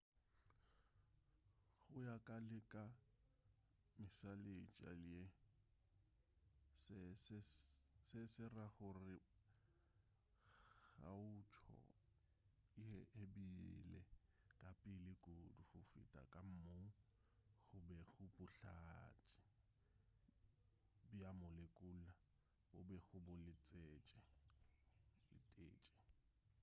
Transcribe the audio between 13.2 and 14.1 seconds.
e bile